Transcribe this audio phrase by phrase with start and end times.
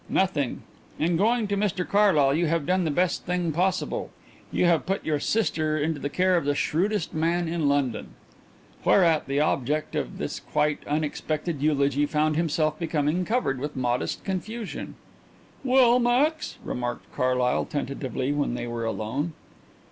[0.09, 0.63] "Nothing.
[0.97, 4.09] In going to Mr Carlyle you have done the best thing possible;
[4.51, 8.15] you have put your sister into the care of the shrewdest man in London."
[8.83, 14.95] Whereat the object of this quite unexpected eulogy found himself becoming covered with modest confusion.
[15.63, 19.33] "Well, Max?" remarked Mr Carlyle tentatively when they were alone.